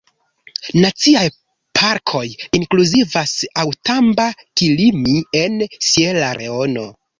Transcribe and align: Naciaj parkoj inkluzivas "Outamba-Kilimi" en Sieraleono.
Naciaj 0.85 1.25
parkoj 1.79 2.21
inkluzivas 2.61 3.35
"Outamba-Kilimi" 3.65 5.17
en 5.45 5.63
Sieraleono. 5.93 6.91